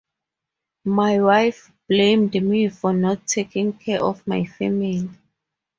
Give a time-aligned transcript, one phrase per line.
[0.85, 5.07] My wife blamed me for not taking care of my family.